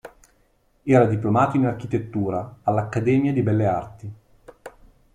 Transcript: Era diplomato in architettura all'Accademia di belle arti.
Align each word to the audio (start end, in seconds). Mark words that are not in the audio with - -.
Era 0.81 1.05
diplomato 1.05 1.57
in 1.57 1.67
architettura 1.67 2.57
all'Accademia 2.63 3.31
di 3.33 3.43
belle 3.43 3.67
arti. 3.67 4.13